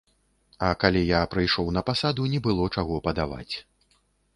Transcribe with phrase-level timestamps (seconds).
[0.67, 3.51] А калі я прыйшоў на пасаду, не было чаго падаваць.